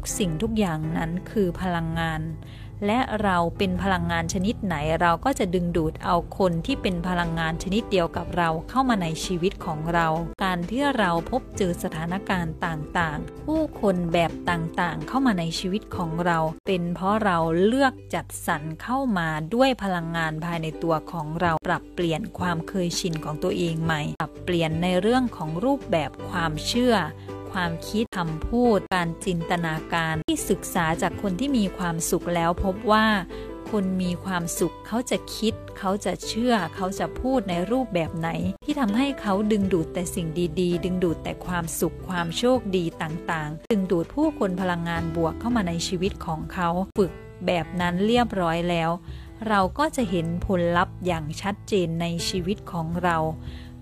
[0.00, 2.20] กสิ่งทุกอย่างนั้นคือพลังงาน
[2.86, 10.06] และเราเป็นพลังงานชนิดไหนเราก็จะดึงดูดเอาคนที่เป็นพลังงานชนิดเดียวกับเราเข้ามาในชีวิตของเรา
[10.44, 26.94] การที่เราพบเจอสถานการณ์ต่างๆ ผู้คนแบบต่างๆ เข้ามาในชีวิตของเรา เป็นเพราะเราเลือกจัดสรรเข้ามาด้วยพลังงานภายในตัวของเราปรับเปลี่ยนความเคยชินของตัวเองใหม่ ปรับเปลี่ยนในเรื่องของรูปแบบความเชื่อ
[27.52, 33.06] ความคิดคำพูด การจินตนาการที่ศึกษาจากคนที่มีความสุขแล้วพบว่า
[33.70, 38.28] คนมีความสุขเขาจะคิด เขาจะเชื่อ เขาจะพูดในรูปแบบไหน
[38.64, 40.28] ที่ทำให้เขาดึงดูดแต่สิ่ง
[40.60, 47.12] ดี ๆ ดึงดูดแต่ความสุขความโชคดีต่างๆ ดึงดูดผู้คนพลังงานบวกเข้ามาในชีวิตของเขาฝึก
[47.46, 48.90] แบบนั้นเรียบร้อยแล้ว
[49.48, 53.16] เราก็จะเห็นผลลัพธ์อย่างชัดเจนในชีวิตของเรา